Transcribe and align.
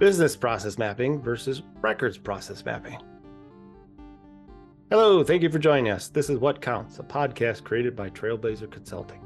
business 0.00 0.34
process 0.34 0.78
mapping 0.78 1.20
versus 1.20 1.62
records 1.82 2.16
process 2.16 2.64
mapping. 2.64 2.96
Hello, 4.88 5.22
thank 5.22 5.42
you 5.42 5.50
for 5.50 5.58
joining 5.58 5.90
us. 5.90 6.08
This 6.08 6.30
is 6.30 6.38
What 6.38 6.62
Counts, 6.62 6.98
a 6.98 7.02
podcast 7.02 7.64
created 7.64 7.94
by 7.94 8.08
Trailblazer 8.08 8.70
Consulting. 8.70 9.20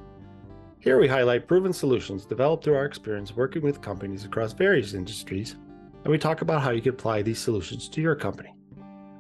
Here 0.81 0.99
we 0.99 1.07
highlight 1.07 1.47
proven 1.47 1.73
solutions 1.73 2.27
developed 2.27 2.65
through 2.65 2.75
our 2.75 2.87
experience 2.87 3.37
working 3.37 3.63
with 3.63 3.81
companies 3.81 4.25
across 4.25 4.53
various 4.53 4.95
industries, 4.95 5.55
and 6.03 6.11
we 6.11 6.19
talk 6.19 6.43
about 6.43 6.61
how 6.61 6.73
you 6.73 6.83
can 6.83 6.95
apply 6.95 7.23
these 7.23 7.39
solutions 7.39 7.89
to 7.91 8.03
your 8.03 8.17
company. 8.17 8.53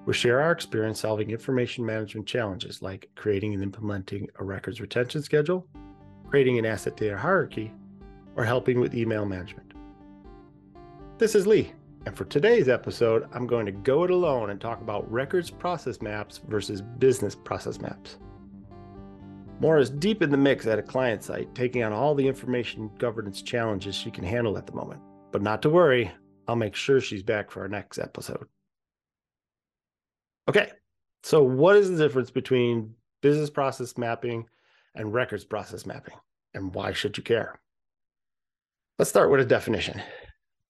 We 0.06 0.12
share 0.12 0.40
our 0.40 0.50
experience 0.50 1.00
solving 1.00 1.30
information 1.30 1.86
management 1.86 2.26
challenges 2.26 2.82
like 2.82 3.08
creating 3.14 3.54
and 3.54 3.62
implementing 3.62 4.26
a 4.40 4.44
records 4.44 4.80
retention 4.80 5.22
schedule, 5.22 5.68
creating 6.28 6.58
an 6.58 6.66
asset 6.66 6.96
data 6.96 7.16
hierarchy, 7.16 7.72
or 8.34 8.42
helping 8.44 8.80
with 8.80 8.92
email 8.92 9.24
management. 9.24 9.63
This 11.16 11.36
is 11.36 11.46
Lee, 11.46 11.72
and 12.06 12.16
for 12.16 12.24
today's 12.24 12.68
episode, 12.68 13.28
I'm 13.32 13.46
going 13.46 13.66
to 13.66 13.72
go 13.72 14.02
it 14.02 14.10
alone 14.10 14.50
and 14.50 14.60
talk 14.60 14.80
about 14.80 15.08
records 15.10 15.48
process 15.48 16.02
maps 16.02 16.40
versus 16.48 16.82
business 16.82 17.36
process 17.36 17.80
maps. 17.80 18.18
Maura 19.60 19.80
is 19.80 19.90
deep 19.90 20.22
in 20.22 20.30
the 20.30 20.36
mix 20.36 20.66
at 20.66 20.80
a 20.80 20.82
client 20.82 21.22
site, 21.22 21.54
taking 21.54 21.84
on 21.84 21.92
all 21.92 22.16
the 22.16 22.26
information 22.26 22.90
governance 22.98 23.42
challenges 23.42 23.94
she 23.94 24.10
can 24.10 24.24
handle 24.24 24.58
at 24.58 24.66
the 24.66 24.72
moment. 24.72 25.00
But 25.30 25.40
not 25.40 25.62
to 25.62 25.70
worry, 25.70 26.10
I'll 26.48 26.56
make 26.56 26.74
sure 26.74 27.00
she's 27.00 27.22
back 27.22 27.48
for 27.48 27.60
our 27.60 27.68
next 27.68 27.98
episode. 27.98 28.48
Okay, 30.48 30.72
so 31.22 31.44
what 31.44 31.76
is 31.76 31.90
the 31.90 31.96
difference 31.96 32.32
between 32.32 32.92
business 33.22 33.50
process 33.50 33.96
mapping 33.96 34.48
and 34.96 35.14
records 35.14 35.44
process 35.44 35.86
mapping, 35.86 36.16
and 36.54 36.74
why 36.74 36.92
should 36.92 37.16
you 37.16 37.22
care? 37.22 37.60
Let's 38.98 39.10
start 39.10 39.30
with 39.30 39.40
a 39.40 39.44
definition. 39.44 40.02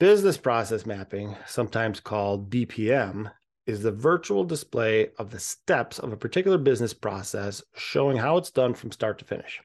Business 0.01 0.37
process 0.37 0.85
mapping, 0.85 1.37
sometimes 1.47 2.01
called 2.01 2.51
BPM, 2.51 3.31
is 3.65 3.81
the 3.81 3.93
virtual 3.93 4.43
display 4.43 5.11
of 5.21 5.31
the 5.31 5.39
steps 5.39 6.01
of 6.01 6.13
a 6.13 6.17
particular 6.17 6.59
business 6.59 6.93
process 6.93 7.63
showing 7.77 8.17
how 8.17 8.37
it's 8.37 8.51
done 8.51 8.75
from 8.75 8.91
start 8.91 9.21
to 9.21 9.25
finish. 9.25 9.63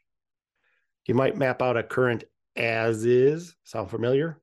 You 1.07 1.15
might 1.15 1.35
map 1.35 1.63
out 1.63 1.77
a 1.77 1.83
current 1.83 2.25
as 2.55 3.05
is, 3.05 3.55
sound 3.63 3.89
familiar? 3.89 4.39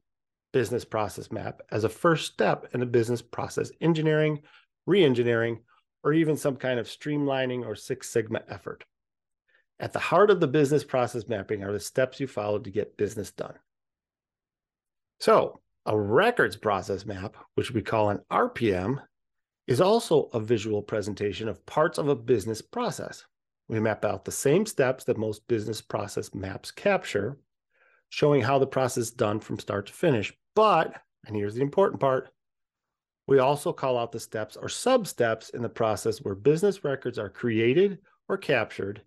Business 0.52 0.84
process 0.84 1.30
map 1.30 1.62
as 1.70 1.84
a 1.84 1.88
first 1.88 2.32
step 2.32 2.66
in 2.74 2.82
a 2.82 2.86
business 2.86 3.22
process 3.22 3.70
engineering, 3.80 4.42
re 4.86 5.04
engineering, 5.04 5.60
or 6.02 6.12
even 6.12 6.36
some 6.36 6.56
kind 6.56 6.80
of 6.80 6.86
streamlining 6.86 7.64
or 7.64 7.76
Six 7.76 8.10
Sigma 8.10 8.42
effort. 8.48 8.84
At 9.78 9.92
the 9.92 10.00
heart 10.00 10.30
of 10.30 10.40
the 10.40 10.48
business 10.48 10.82
process 10.82 11.28
mapping 11.28 11.62
are 11.62 11.72
the 11.72 11.78
steps 11.78 12.18
you 12.18 12.26
follow 12.26 12.58
to 12.58 12.70
get 12.70 12.96
business 12.96 13.30
done. 13.30 13.54
So, 15.20 15.60
a 15.86 15.98
records 15.98 16.56
process 16.56 17.06
map, 17.06 17.36
which 17.54 17.70
we 17.70 17.80
call 17.80 18.10
an 18.10 18.20
RPM, 18.30 19.00
is 19.66 19.80
also 19.80 20.28
a 20.32 20.40
visual 20.40 20.82
presentation 20.82 21.48
of 21.48 21.64
parts 21.66 21.98
of 21.98 22.08
a 22.08 22.16
business 22.16 22.60
process. 22.60 23.24
We 23.68 23.80
map 23.80 24.04
out 24.04 24.24
the 24.24 24.32
same 24.32 24.66
steps 24.66 25.04
that 25.04 25.18
most 25.18 25.46
business 25.48 25.80
process 25.80 26.34
maps 26.34 26.70
capture, 26.70 27.38
showing 28.10 28.42
how 28.42 28.58
the 28.58 28.66
process 28.66 29.04
is 29.04 29.10
done 29.10 29.40
from 29.40 29.58
start 29.58 29.86
to 29.86 29.92
finish. 29.92 30.32
But, 30.54 30.94
and 31.26 31.34
here's 31.34 31.54
the 31.54 31.62
important 31.62 32.00
part, 32.00 32.30
we 33.26 33.40
also 33.40 33.72
call 33.72 33.98
out 33.98 34.12
the 34.12 34.20
steps 34.20 34.56
or 34.56 34.68
sub 34.68 35.06
steps 35.06 35.48
in 35.50 35.62
the 35.62 35.68
process 35.68 36.18
where 36.18 36.36
business 36.36 36.84
records 36.84 37.18
are 37.18 37.28
created 37.28 37.98
or 38.28 38.38
captured, 38.38 39.02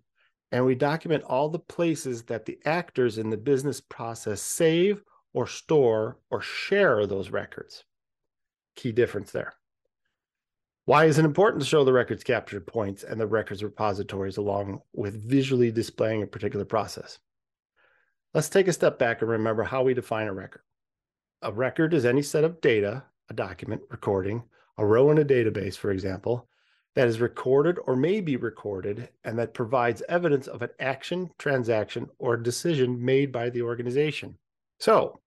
and 0.52 0.64
we 0.64 0.74
document 0.74 1.24
all 1.24 1.48
the 1.48 1.58
places 1.58 2.22
that 2.24 2.44
the 2.44 2.58
actors 2.66 3.16
in 3.16 3.30
the 3.30 3.36
business 3.36 3.80
process 3.80 4.42
save 4.42 5.02
or 5.32 5.46
store 5.46 6.18
or 6.30 6.40
share 6.40 7.06
those 7.06 7.30
records. 7.30 7.84
Key 8.76 8.92
difference 8.92 9.30
there. 9.30 9.54
Why 10.86 11.04
is 11.04 11.18
it 11.18 11.24
important 11.24 11.62
to 11.62 11.68
show 11.68 11.84
the 11.84 11.92
records 11.92 12.24
captured 12.24 12.66
points 12.66 13.04
and 13.04 13.20
the 13.20 13.26
records 13.26 13.62
repositories 13.62 14.38
along 14.38 14.80
with 14.92 15.28
visually 15.28 15.70
displaying 15.70 16.22
a 16.22 16.26
particular 16.26 16.64
process? 16.64 17.18
Let's 18.34 18.48
take 18.48 18.66
a 18.66 18.72
step 18.72 18.98
back 18.98 19.20
and 19.20 19.30
remember 19.30 19.62
how 19.62 19.82
we 19.82 19.94
define 19.94 20.26
a 20.26 20.32
record. 20.32 20.62
A 21.42 21.52
record 21.52 21.94
is 21.94 22.04
any 22.04 22.22
set 22.22 22.44
of 22.44 22.60
data, 22.60 23.04
a 23.28 23.34
document, 23.34 23.82
recording, 23.90 24.42
a 24.78 24.84
row 24.84 25.10
in 25.10 25.18
a 25.18 25.24
database, 25.24 25.76
for 25.76 25.90
example, 25.90 26.48
that 26.96 27.06
is 27.06 27.20
recorded 27.20 27.78
or 27.86 27.94
may 27.94 28.20
be 28.20 28.36
recorded 28.36 29.10
and 29.24 29.38
that 29.38 29.54
provides 29.54 30.02
evidence 30.08 30.48
of 30.48 30.62
an 30.62 30.70
action, 30.80 31.30
transaction, 31.38 32.08
or 32.18 32.36
decision 32.36 33.04
made 33.04 33.30
by 33.30 33.48
the 33.50 33.62
organization. 33.62 34.36
So, 34.80 35.20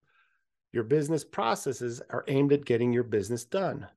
your 0.71 0.83
business 0.83 1.23
processes 1.23 2.01
are 2.09 2.25
aimed 2.27 2.51
at 2.51 2.65
getting 2.65 2.91
your 2.91 3.03
business 3.03 3.45
done. 3.45 3.87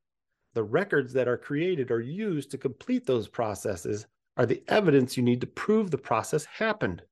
The 0.53 0.63
records 0.63 1.15
that 1.15 1.29
are 1.29 1.39
created 1.39 1.91
or 1.91 2.01
used 2.01 2.51
to 2.51 2.59
complete 2.59 3.07
those 3.07 3.27
processes 3.27 4.07
are 4.37 4.45
the 4.45 4.63
evidence 4.69 5.17
you 5.17 5.23
need 5.23 5.41
to 5.41 5.47
prove 5.47 5.91
the 5.91 5.97
process 5.97 6.45
happened. 6.45 7.03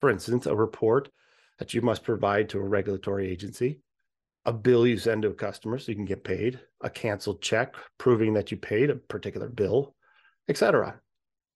For 0.00 0.10
instance, 0.10 0.46
a 0.46 0.56
report 0.56 1.08
that 1.60 1.72
you 1.72 1.80
must 1.80 2.02
provide 2.02 2.48
to 2.48 2.58
a 2.58 2.68
regulatory 2.68 3.30
agency, 3.30 3.80
a 4.44 4.52
bill 4.52 4.84
you 4.84 4.98
send 4.98 5.22
to 5.22 5.28
a 5.28 5.34
customer 5.34 5.78
so 5.78 5.92
you 5.92 5.96
can 5.96 6.04
get 6.04 6.24
paid, 6.24 6.58
a 6.80 6.90
canceled 6.90 7.40
check 7.40 7.76
proving 7.96 8.34
that 8.34 8.50
you 8.50 8.56
paid 8.56 8.90
a 8.90 8.96
particular 8.96 9.48
bill, 9.48 9.94
etc. 10.48 11.00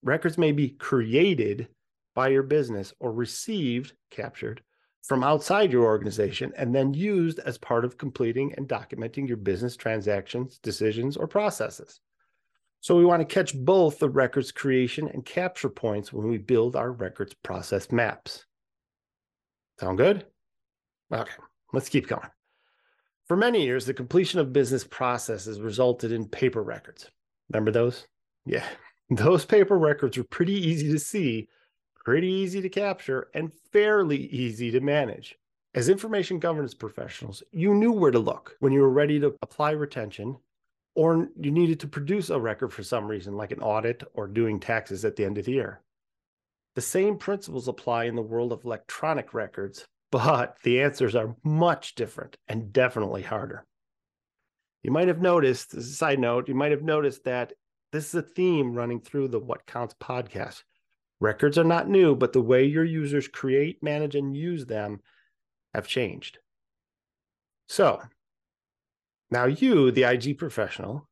Records 0.03 0.37
may 0.37 0.53
be 0.53 0.69
created 0.69 1.67
by 2.15 2.29
your 2.29 2.43
business 2.43 2.93
or 2.99 3.11
received, 3.11 3.93
captured 4.09 4.61
from 5.03 5.23
outside 5.23 5.71
your 5.71 5.83
organization 5.83 6.53
and 6.57 6.73
then 6.73 6.93
used 6.93 7.39
as 7.39 7.57
part 7.57 7.83
of 7.83 7.97
completing 7.97 8.53
and 8.55 8.67
documenting 8.67 9.27
your 9.27 9.37
business 9.37 9.75
transactions, 9.75 10.59
decisions, 10.59 11.17
or 11.17 11.27
processes. 11.27 11.99
So 12.79 12.97
we 12.97 13.05
want 13.05 13.21
to 13.21 13.33
catch 13.33 13.53
both 13.53 13.99
the 13.99 14.09
records 14.09 14.51
creation 14.51 15.09
and 15.09 15.25
capture 15.25 15.69
points 15.69 16.11
when 16.11 16.27
we 16.27 16.37
build 16.37 16.75
our 16.75 16.91
records 16.91 17.33
process 17.33 17.91
maps. 17.91 18.45
Sound 19.79 19.97
good? 19.97 20.25
Okay, 21.11 21.31
let's 21.73 21.89
keep 21.89 22.07
going. 22.07 22.29
For 23.27 23.37
many 23.37 23.63
years, 23.63 23.85
the 23.85 23.93
completion 23.93 24.39
of 24.39 24.53
business 24.53 24.83
processes 24.83 25.61
resulted 25.61 26.11
in 26.11 26.27
paper 26.27 26.61
records. 26.61 27.09
Remember 27.49 27.71
those? 27.71 28.07
Yeah, 28.45 28.65
those 29.09 29.45
paper 29.45 29.77
records 29.77 30.17
were 30.17 30.25
pretty 30.25 30.53
easy 30.53 30.91
to 30.91 30.99
see 30.99 31.47
pretty 32.03 32.27
easy 32.27 32.61
to 32.61 32.69
capture, 32.69 33.29
and 33.33 33.53
fairly 33.71 34.17
easy 34.17 34.71
to 34.71 34.79
manage. 34.79 35.37
As 35.75 35.89
information 35.89 36.37
governance 36.39 36.73
professionals, 36.73 37.41
you 37.51 37.73
knew 37.73 37.91
where 37.91 38.11
to 38.11 38.19
look 38.19 38.55
when 38.59 38.73
you 38.73 38.81
were 38.81 38.89
ready 38.89 39.19
to 39.19 39.35
apply 39.41 39.71
retention 39.71 40.37
or 40.95 41.29
you 41.39 41.49
needed 41.49 41.79
to 41.79 41.87
produce 41.87 42.29
a 42.29 42.39
record 42.39 42.71
for 42.71 42.83
some 42.83 43.07
reason, 43.07 43.35
like 43.35 43.51
an 43.51 43.61
audit 43.61 44.03
or 44.13 44.27
doing 44.27 44.59
taxes 44.59 45.03
at 45.03 45.15
the 45.15 45.25
end 45.25 45.37
of 45.39 45.45
the 45.45 45.53
year. 45.53 45.81
The 46.75 46.81
same 46.81 47.17
principles 47.17 47.67
apply 47.67 48.05
in 48.05 48.15
the 48.15 48.21
world 48.21 48.51
of 48.51 48.63
electronic 48.63 49.33
records, 49.33 49.85
but 50.11 50.57
the 50.63 50.81
answers 50.81 51.15
are 51.15 51.35
much 51.43 51.95
different 51.95 52.37
and 52.47 52.71
definitely 52.71 53.23
harder. 53.23 53.65
You 54.83 54.91
might 54.91 55.07
have 55.07 55.21
noticed, 55.21 55.73
as 55.73 55.87
a 55.87 55.93
side 55.93 56.19
note, 56.19 56.47
you 56.47 56.55
might 56.55 56.71
have 56.71 56.83
noticed 56.83 57.23
that 57.23 57.53
this 57.91 58.09
is 58.09 58.15
a 58.15 58.21
theme 58.21 58.73
running 58.73 58.99
through 58.99 59.29
the 59.29 59.39
What 59.39 59.65
Counts 59.65 59.95
podcast. 59.99 60.63
Records 61.23 61.57
are 61.57 61.63
not 61.63 61.87
new, 61.87 62.17
but 62.17 62.33
the 62.33 62.41
way 62.41 62.65
your 62.65 62.83
users 62.83 63.29
create, 63.29 63.81
manage, 63.81 64.13
and 64.13 64.35
use 64.35 64.65
them 64.65 64.99
have 65.73 65.87
changed. 65.87 66.39
So 67.69 68.01
now 69.31 69.45
you, 69.45 69.89
the 69.89 70.03
IG 70.03 70.37
professional, 70.37 71.07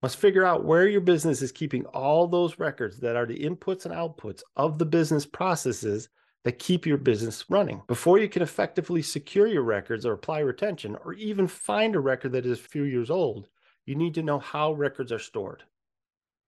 must 0.00 0.16
figure 0.16 0.46
out 0.46 0.64
where 0.64 0.88
your 0.88 1.02
business 1.02 1.42
is 1.42 1.52
keeping 1.52 1.84
all 1.84 2.26
those 2.26 2.58
records 2.58 2.98
that 3.00 3.14
are 3.14 3.26
the 3.26 3.40
inputs 3.40 3.84
and 3.84 3.94
outputs 3.94 4.40
of 4.56 4.78
the 4.78 4.86
business 4.86 5.26
processes 5.26 6.08
that 6.44 6.58
keep 6.58 6.86
your 6.86 6.96
business 6.96 7.44
running. 7.50 7.82
Before 7.88 8.18
you 8.18 8.30
can 8.30 8.40
effectively 8.40 9.02
secure 9.02 9.48
your 9.48 9.64
records 9.64 10.06
or 10.06 10.14
apply 10.14 10.38
retention 10.38 10.96
or 11.04 11.12
even 11.12 11.46
find 11.46 11.94
a 11.94 12.00
record 12.00 12.32
that 12.32 12.46
is 12.46 12.58
a 12.58 12.62
few 12.62 12.84
years 12.84 13.10
old, 13.10 13.48
you 13.84 13.96
need 13.96 14.14
to 14.14 14.22
know 14.22 14.38
how 14.38 14.72
records 14.72 15.12
are 15.12 15.18
stored 15.18 15.62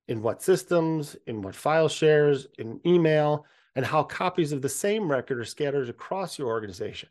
in 0.09 0.23
what 0.23 0.43
systems, 0.43 1.17
in 1.27 1.43
what 1.43 1.55
file 1.55 1.89
shares, 1.89 2.47
in 2.59 2.81
email, 2.87 3.47
and 3.77 3.85
how 3.85 4.03
copies 4.03 4.53
of 4.53 4.63
the 4.63 4.69
same 4.69 5.11
record 5.11 5.39
are 5.39 5.45
scattered 5.45 5.89
across 5.89 6.39
your 6.39 6.49
organization. 6.49 7.09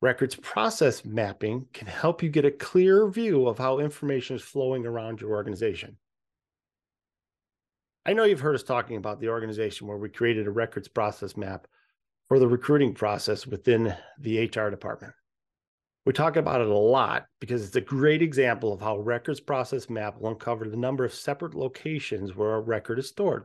Records 0.00 0.34
process 0.34 1.04
mapping 1.04 1.66
can 1.72 1.86
help 1.86 2.22
you 2.22 2.28
get 2.28 2.44
a 2.44 2.50
clear 2.50 3.06
view 3.08 3.46
of 3.46 3.58
how 3.58 3.78
information 3.78 4.34
is 4.36 4.42
flowing 4.42 4.84
around 4.84 5.20
your 5.20 5.30
organization. 5.30 5.96
I 8.04 8.12
know 8.12 8.24
you've 8.24 8.40
heard 8.40 8.56
us 8.56 8.64
talking 8.64 8.96
about 8.96 9.20
the 9.20 9.28
organization 9.28 9.86
where 9.86 9.96
we 9.96 10.08
created 10.08 10.48
a 10.48 10.50
records 10.50 10.88
process 10.88 11.36
map 11.36 11.68
for 12.26 12.40
the 12.40 12.48
recruiting 12.48 12.94
process 12.94 13.46
within 13.46 13.94
the 14.18 14.44
HR 14.44 14.70
department. 14.70 15.12
We 16.04 16.12
talk 16.12 16.36
about 16.36 16.60
it 16.60 16.68
a 16.68 16.74
lot 16.76 17.26
because 17.40 17.64
it's 17.64 17.76
a 17.76 17.80
great 17.80 18.22
example 18.22 18.72
of 18.72 18.80
how 18.80 18.98
records 18.98 19.40
process 19.40 19.88
map 19.88 20.20
will 20.20 20.30
uncover 20.30 20.68
the 20.68 20.76
number 20.76 21.04
of 21.04 21.14
separate 21.14 21.54
locations 21.54 22.34
where 22.34 22.54
a 22.54 22.60
record 22.60 22.98
is 22.98 23.08
stored. 23.08 23.44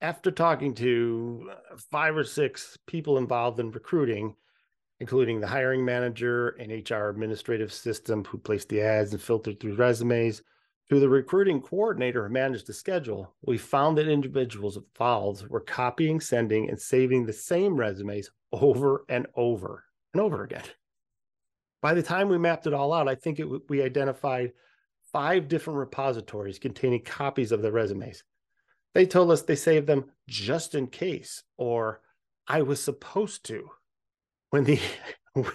After 0.00 0.30
talking 0.30 0.74
to 0.76 1.50
uh, 1.50 1.76
five 1.90 2.16
or 2.16 2.24
six 2.24 2.78
people 2.86 3.18
involved 3.18 3.60
in 3.60 3.70
recruiting 3.70 4.34
including 5.02 5.40
the 5.40 5.46
hiring 5.48 5.84
manager 5.84 6.50
and 6.60 6.88
HR 6.88 7.08
administrative 7.08 7.72
system 7.72 8.24
who 8.24 8.38
placed 8.38 8.68
the 8.68 8.80
ads 8.80 9.12
and 9.12 9.20
filtered 9.20 9.58
through 9.58 9.74
resumes, 9.74 10.42
to 10.88 11.00
the 11.00 11.08
recruiting 11.08 11.60
coordinator 11.60 12.28
who 12.28 12.32
managed 12.32 12.68
the 12.68 12.72
schedule, 12.72 13.34
we 13.44 13.58
found 13.58 13.98
that 13.98 14.06
individuals 14.06 14.76
involved 14.76 15.48
were 15.48 15.58
copying, 15.58 16.20
sending, 16.20 16.70
and 16.70 16.80
saving 16.80 17.26
the 17.26 17.32
same 17.32 17.74
resumes 17.74 18.30
over 18.52 19.04
and 19.08 19.26
over 19.34 19.82
and 20.14 20.22
over 20.22 20.44
again. 20.44 20.62
By 21.82 21.94
the 21.94 22.02
time 22.02 22.28
we 22.28 22.38
mapped 22.38 22.66
it 22.66 22.72
all 22.72 22.92
out, 22.94 23.08
I 23.08 23.16
think 23.16 23.40
it, 23.40 23.68
we 23.68 23.82
identified 23.82 24.52
five 25.12 25.48
different 25.48 25.78
repositories 25.78 26.58
containing 26.58 27.02
copies 27.02 27.52
of 27.52 27.60
the 27.60 27.72
resumes. 27.72 28.24
They 28.94 29.04
told 29.04 29.30
us 29.30 29.42
they 29.42 29.56
saved 29.56 29.86
them 29.86 30.06
just 30.28 30.74
in 30.74 30.86
case, 30.86 31.42
or 31.56 32.00
I 32.46 32.62
was 32.62 32.80
supposed 32.80 33.44
to 33.46 33.68
when 34.50 34.64
the 34.64 34.78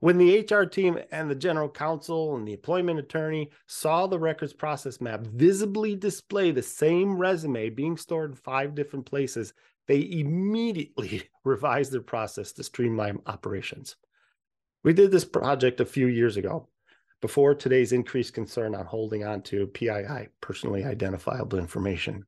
when 0.00 0.18
the 0.18 0.40
HR 0.40 0.64
team 0.64 0.98
and 1.12 1.30
the 1.30 1.34
general 1.34 1.68
counsel 1.68 2.36
and 2.36 2.46
the 2.46 2.54
employment 2.54 2.98
attorney 2.98 3.50
saw 3.66 4.06
the 4.06 4.18
records 4.18 4.52
process 4.52 5.00
map 5.00 5.20
visibly 5.28 5.94
display 5.94 6.50
the 6.50 6.62
same 6.62 7.16
resume 7.16 7.70
being 7.70 7.96
stored 7.96 8.30
in 8.30 8.36
five 8.36 8.74
different 8.74 9.06
places, 9.06 9.54
they 9.86 10.08
immediately 10.10 11.22
revised 11.44 11.92
their 11.92 12.00
process 12.00 12.52
to 12.52 12.64
streamline 12.64 13.20
operations. 13.26 13.96
We 14.82 14.92
did 14.94 15.10
this 15.10 15.24
project 15.24 15.80
a 15.80 15.84
few 15.84 16.06
years 16.06 16.36
ago 16.36 16.68
before 17.20 17.54
today's 17.54 17.92
increased 17.92 18.32
concern 18.32 18.74
on 18.74 18.86
holding 18.86 19.24
on 19.24 19.42
to 19.42 19.66
PII, 19.66 20.28
personally 20.40 20.84
identifiable 20.84 21.58
information. 21.58 22.24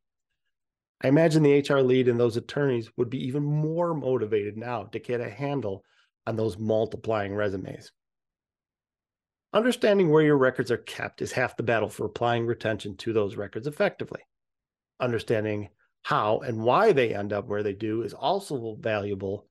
I 1.03 1.09
imagine 1.09 1.43
the 1.43 1.59
HR 1.59 1.81
lead 1.81 2.09
and 2.09 2.21
those 2.21 2.37
attorneys 2.37 2.91
would 2.97 3.11
be 3.11 3.27
even 3.27 3.43
more 3.43 3.95
motivated 3.95 4.57
now 4.57 4.85
to 4.85 4.99
get 4.99 5.21
a 5.21 5.31
handle 5.31 5.83
on 6.27 6.37
those 6.37 6.59
multiplying 6.59 7.35
resumes. 7.35 7.91
Understanding 9.55 10.11
where 10.11 10.23
your 10.23 10.39
records 10.39 10.71
are 10.71 10.77
kept 10.79 11.21
is 11.23 11.33
half 11.33 11.57
the 11.57 11.63
battle 11.63 11.89
for 11.89 12.07
applying 12.07 12.47
retention 12.47 12.97
to 12.99 13.13
those 13.13 13.37
records 13.37 13.67
effectively. 13.67 14.21
Understanding 15.01 15.71
how 16.03 16.39
and 16.41 16.63
why 16.63 16.93
they 16.93 17.15
end 17.15 17.33
up 17.33 17.47
where 17.47 17.63
they 17.63 17.75
do 17.75 18.03
is 18.03 18.15
also 18.15 18.77
valuable 18.79 19.47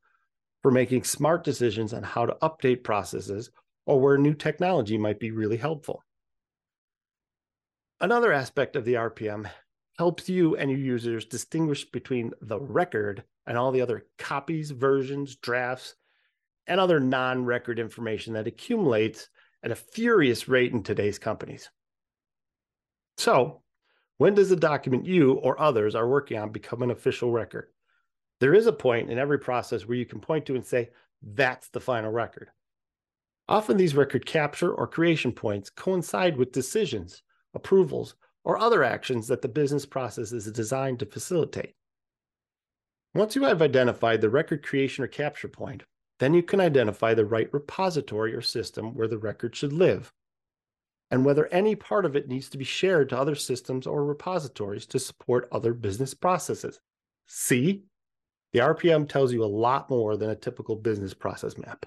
for 0.62 0.72
making 0.72 1.04
smart 1.04 1.44
decisions 1.44 1.94
on 1.94 2.04
how 2.04 2.26
to 2.26 2.38
update 2.42 2.84
processes 2.84 3.50
or 3.86 4.00
where 4.00 4.18
new 4.18 4.34
technology 4.34 4.98
might 4.98 5.20
be 5.20 5.32
really 5.32 5.58
helpful. 5.58 6.04
Another 8.00 8.32
aspect 8.32 8.76
of 8.76 8.86
the 8.86 8.96
RPM 8.96 9.50
helps 9.98 10.30
you 10.30 10.56
and 10.56 10.70
your 10.70 10.80
users 10.80 11.26
distinguish 11.26 11.86
between 11.86 12.32
the 12.42 12.60
record 12.60 13.24
and 13.46 13.58
all 13.58 13.72
the 13.72 13.82
other 13.82 14.06
copies, 14.18 14.72
versions, 14.72 15.36
drafts, 15.36 15.96
and 16.68 16.80
other 16.80 17.00
non 17.00 17.46
record 17.46 17.80
information 17.80 18.34
that 18.34 18.48
accumulates 18.48 19.30
at 19.64 19.72
a 19.72 19.76
furious 19.76 20.48
rate 20.48 20.72
in 20.72 20.84
today's 20.84 21.20
companies. 21.20 21.70
So, 23.18 23.62
when 24.18 24.34
does 24.34 24.50
the 24.50 24.56
document 24.56 25.06
you 25.06 25.34
or 25.34 25.60
others 25.60 25.96
are 25.96 26.08
working 26.08 26.38
on 26.38 26.52
become 26.52 26.82
an 26.82 26.92
official 26.92 27.32
record? 27.32 27.68
There 28.42 28.56
is 28.56 28.66
a 28.66 28.74
point 28.74 29.12
in 29.12 29.20
every 29.20 29.38
process 29.38 29.88
where 29.88 29.98
you 29.98 30.06
can 30.06 30.20
point 30.20 30.48
to 30.48 30.56
and 30.56 30.66
say, 30.66 30.90
that's 31.22 31.70
the 31.70 31.80
final 31.80 32.12
record. 32.12 32.50
Often 33.48 33.78
these 33.78 33.96
record 33.96 34.26
capture 34.26 34.74
or 34.74 34.88
creation 34.88 35.32
points 35.32 35.70
coincide 35.70 36.36
with 36.36 36.52
decisions, 36.52 37.22
approvals, 37.54 38.16
or 38.44 38.58
other 38.58 38.84
actions 38.84 39.28
that 39.28 39.44
the 39.44 39.48
business 39.48 39.86
process 39.86 40.32
is 40.32 40.52
designed 40.52 40.98
to 41.00 41.06
facilitate. 41.06 41.76
Once 43.14 43.36
you 43.36 43.44
have 43.44 43.62
identified 43.62 44.22
the 44.22 44.30
record 44.30 44.66
creation 44.66 45.04
or 45.04 45.08
capture 45.08 45.48
point, 45.48 45.84
then 46.20 46.34
you 46.34 46.42
can 46.42 46.60
identify 46.60 47.14
the 47.14 47.26
right 47.26 47.54
repository 47.54 48.34
or 48.34 48.42
system 48.42 48.96
where 48.96 49.08
the 49.08 49.20
record 49.20 49.56
should 49.56 49.74
live, 49.74 50.12
and 51.12 51.24
whether 51.24 51.46
any 51.48 51.76
part 51.76 52.06
of 52.06 52.16
it 52.16 52.28
needs 52.28 52.50
to 52.50 52.58
be 52.58 52.66
shared 52.66 53.10
to 53.10 53.20
other 53.20 53.36
systems 53.36 53.86
or 53.86 54.04
repositories 54.04 54.88
to 54.88 54.98
support 54.98 55.48
other 55.52 55.76
business 55.76 56.16
processes. 56.16 56.80
See, 57.28 57.84
the 58.54 58.60
RPM 58.60 59.08
tells 59.08 59.32
you 59.32 59.44
a 59.44 59.46
lot 59.46 59.90
more 59.90 60.18
than 60.18 60.30
a 60.30 60.36
typical 60.36 60.76
business 60.76 61.14
process 61.14 61.58
map. 61.58 61.86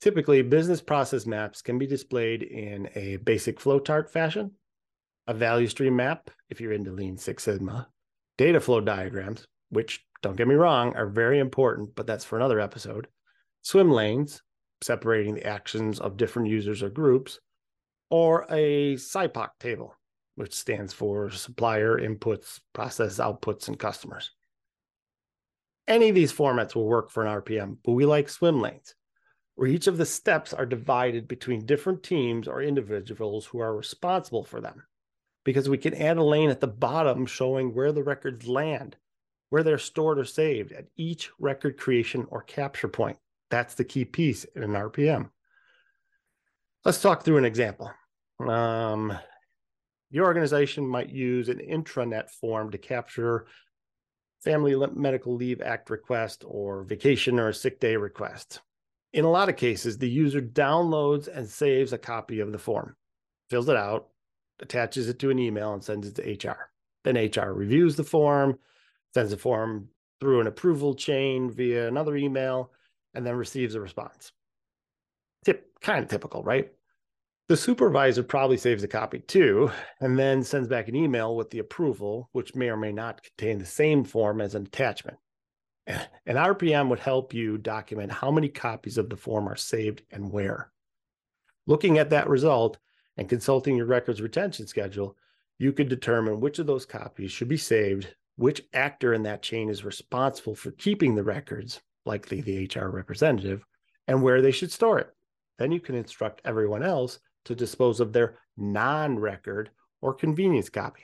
Typically, 0.00 0.42
business 0.42 0.80
process 0.80 1.26
maps 1.26 1.62
can 1.62 1.78
be 1.78 1.86
displayed 1.86 2.42
in 2.42 2.88
a 2.94 3.16
basic 3.16 3.58
flowchart 3.58 4.10
fashion, 4.10 4.50
a 5.26 5.34
value 5.34 5.66
stream 5.66 5.96
map, 5.96 6.30
if 6.50 6.60
you're 6.60 6.72
into 6.72 6.92
Lean 6.92 7.16
Six 7.16 7.42
Sigma, 7.44 7.88
data 8.36 8.60
flow 8.60 8.80
diagrams, 8.80 9.46
which 9.70 10.04
don't 10.22 10.36
get 10.36 10.48
me 10.48 10.54
wrong, 10.54 10.94
are 10.96 11.06
very 11.06 11.38
important, 11.38 11.94
but 11.94 12.06
that's 12.06 12.24
for 12.24 12.36
another 12.36 12.60
episode. 12.60 13.08
Swim 13.62 13.90
lanes, 13.90 14.42
separating 14.82 15.34
the 15.34 15.46
actions 15.46 16.00
of 16.00 16.16
different 16.16 16.48
users 16.48 16.82
or 16.82 16.90
groups, 16.90 17.40
or 18.10 18.46
a 18.50 18.96
SIPOC 18.96 19.48
table, 19.58 19.96
which 20.34 20.54
stands 20.54 20.92
for 20.92 21.30
supplier 21.30 21.98
inputs, 21.98 22.60
process 22.74 23.18
outputs, 23.18 23.68
and 23.68 23.78
customers. 23.78 24.30
Any 25.86 26.08
of 26.08 26.14
these 26.14 26.32
formats 26.32 26.74
will 26.74 26.86
work 26.86 27.10
for 27.10 27.24
an 27.24 27.42
RPM, 27.42 27.78
but 27.84 27.92
we 27.92 28.06
like 28.06 28.28
swim 28.28 28.60
lanes, 28.60 28.94
where 29.54 29.68
each 29.68 29.86
of 29.86 29.98
the 29.98 30.06
steps 30.06 30.52
are 30.52 30.66
divided 30.66 31.28
between 31.28 31.66
different 31.66 32.02
teams 32.02 32.48
or 32.48 32.62
individuals 32.62 33.46
who 33.46 33.60
are 33.60 33.76
responsible 33.76 34.44
for 34.44 34.60
them, 34.60 34.84
because 35.44 35.68
we 35.68 35.78
can 35.78 35.94
add 35.94 36.16
a 36.16 36.22
lane 36.22 36.50
at 36.50 36.60
the 36.60 36.66
bottom 36.66 37.26
showing 37.26 37.74
where 37.74 37.92
the 37.92 38.02
records 38.02 38.46
land 38.48 38.96
where 39.54 39.62
they're 39.62 39.78
stored 39.78 40.18
or 40.18 40.24
saved 40.24 40.72
at 40.72 40.86
each 40.96 41.30
record 41.38 41.78
creation 41.78 42.26
or 42.30 42.42
capture 42.42 42.88
point. 42.88 43.16
That's 43.50 43.74
the 43.74 43.84
key 43.84 44.04
piece 44.04 44.42
in 44.42 44.64
an 44.64 44.72
RPM. 44.72 45.30
Let's 46.84 47.00
talk 47.00 47.22
through 47.22 47.36
an 47.36 47.44
example. 47.44 47.92
Um, 48.40 49.16
your 50.10 50.24
organization 50.24 50.84
might 50.84 51.08
use 51.08 51.48
an 51.48 51.58
intranet 51.58 52.30
form 52.30 52.72
to 52.72 52.78
capture 52.78 53.46
Family 54.44 54.76
Medical 54.94 55.34
Leave 55.34 55.62
Act 55.62 55.88
request 55.88 56.44
or 56.46 56.82
vacation 56.82 57.40
or 57.40 57.52
sick 57.52 57.80
day 57.80 57.96
request. 57.96 58.60
In 59.14 59.24
a 59.24 59.30
lot 59.30 59.48
of 59.48 59.56
cases, 59.56 59.96
the 59.96 60.08
user 60.08 60.42
downloads 60.42 61.28
and 61.28 61.48
saves 61.48 61.94
a 61.94 61.98
copy 61.98 62.40
of 62.40 62.52
the 62.52 62.58
form, 62.58 62.94
fills 63.48 63.68
it 63.70 63.76
out, 63.76 64.08
attaches 64.60 65.08
it 65.08 65.18
to 65.20 65.30
an 65.30 65.38
email, 65.38 65.72
and 65.72 65.82
sends 65.82 66.06
it 66.06 66.16
to 66.16 66.48
HR. 66.48 66.70
Then 67.04 67.16
HR 67.16 67.52
reviews 67.52 67.96
the 67.96 68.04
form, 68.04 68.58
sends 69.14 69.30
the 69.30 69.38
form 69.38 69.88
through 70.20 70.40
an 70.40 70.46
approval 70.46 70.94
chain 70.94 71.50
via 71.50 71.88
another 71.88 72.16
email, 72.16 72.70
and 73.14 73.24
then 73.24 73.36
receives 73.36 73.74
a 73.74 73.80
response. 73.80 74.32
Tip, 75.44 75.80
kind 75.80 76.04
of 76.04 76.10
typical, 76.10 76.42
right? 76.42 76.70
The 77.46 77.56
supervisor 77.56 78.22
probably 78.22 78.56
saves 78.56 78.82
a 78.84 78.88
copy 78.88 79.18
too, 79.18 79.70
and 80.00 80.18
then 80.18 80.42
sends 80.42 80.66
back 80.66 80.88
an 80.88 80.96
email 80.96 81.36
with 81.36 81.50
the 81.50 81.58
approval, 81.58 82.30
which 82.32 82.54
may 82.54 82.70
or 82.70 82.76
may 82.76 82.90
not 82.90 83.22
contain 83.22 83.58
the 83.58 83.66
same 83.66 84.02
form 84.02 84.40
as 84.40 84.54
an 84.54 84.64
attachment. 84.64 85.18
An 85.86 86.36
RPM 86.36 86.88
would 86.88 87.00
help 87.00 87.34
you 87.34 87.58
document 87.58 88.10
how 88.10 88.30
many 88.30 88.48
copies 88.48 88.96
of 88.96 89.10
the 89.10 89.16
form 89.16 89.46
are 89.46 89.56
saved 89.56 90.02
and 90.10 90.32
where. 90.32 90.72
Looking 91.66 91.98
at 91.98 92.08
that 92.10 92.30
result 92.30 92.78
and 93.18 93.28
consulting 93.28 93.76
your 93.76 93.86
records 93.86 94.22
retention 94.22 94.66
schedule, 94.66 95.14
you 95.58 95.72
could 95.72 95.90
determine 95.90 96.40
which 96.40 96.58
of 96.58 96.66
those 96.66 96.86
copies 96.86 97.30
should 97.30 97.48
be 97.48 97.58
saved 97.58 98.14
which 98.36 98.62
actor 98.72 99.14
in 99.14 99.22
that 99.22 99.42
chain 99.42 99.68
is 99.68 99.84
responsible 99.84 100.54
for 100.54 100.72
keeping 100.72 101.14
the 101.14 101.22
records, 101.22 101.80
likely 102.04 102.40
the 102.40 102.68
HR 102.74 102.88
representative, 102.88 103.64
and 104.08 104.22
where 104.22 104.42
they 104.42 104.50
should 104.50 104.72
store 104.72 104.98
it. 104.98 105.14
Then 105.58 105.70
you 105.70 105.80
can 105.80 105.94
instruct 105.94 106.42
everyone 106.44 106.82
else 106.82 107.20
to 107.44 107.54
dispose 107.54 108.00
of 108.00 108.12
their 108.12 108.38
non 108.56 109.18
record 109.18 109.70
or 110.00 110.14
convenience 110.14 110.68
copy. 110.68 111.02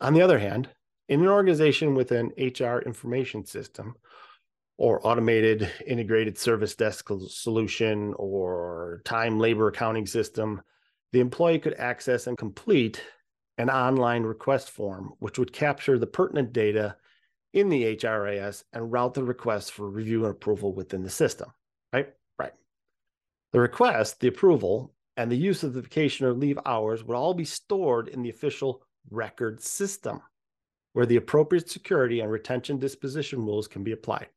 On 0.00 0.14
the 0.14 0.22
other 0.22 0.38
hand, 0.38 0.68
in 1.08 1.20
an 1.20 1.28
organization 1.28 1.94
with 1.94 2.12
an 2.12 2.32
HR 2.38 2.78
information 2.78 3.44
system 3.44 3.94
or 4.76 5.04
automated 5.06 5.70
integrated 5.86 6.38
service 6.38 6.74
desk 6.74 7.08
solution 7.28 8.14
or 8.16 9.02
time 9.04 9.38
labor 9.38 9.68
accounting 9.68 10.06
system, 10.06 10.62
the 11.12 11.20
employee 11.20 11.58
could 11.58 11.74
access 11.74 12.26
and 12.26 12.38
complete 12.38 13.02
an 13.56 13.70
online 13.70 14.22
request 14.22 14.70
form, 14.70 15.12
which 15.18 15.38
would 15.38 15.52
capture 15.52 15.98
the 15.98 16.06
pertinent 16.06 16.52
data 16.52 16.96
in 17.52 17.68
the 17.68 17.96
HRIS 17.96 18.62
and 18.72 18.92
route 18.92 19.14
the 19.14 19.24
request 19.24 19.72
for 19.72 19.88
review 19.88 20.24
and 20.24 20.32
approval 20.32 20.72
within 20.72 21.02
the 21.02 21.10
system, 21.10 21.50
right? 21.92 22.12
The 23.52 23.60
request, 23.60 24.20
the 24.20 24.28
approval, 24.28 24.94
and 25.16 25.30
the 25.30 25.36
use 25.36 25.62
of 25.62 25.72
the 25.72 25.82
vacation 25.82 26.26
or 26.26 26.32
leave 26.32 26.58
hours 26.64 27.02
would 27.02 27.16
all 27.16 27.34
be 27.34 27.44
stored 27.44 28.08
in 28.08 28.22
the 28.22 28.30
official 28.30 28.82
record 29.10 29.60
system 29.60 30.20
where 30.92 31.06
the 31.06 31.16
appropriate 31.16 31.70
security 31.70 32.20
and 32.20 32.30
retention 32.30 32.78
disposition 32.78 33.44
rules 33.44 33.68
can 33.68 33.84
be 33.84 33.92
applied. 33.92 34.28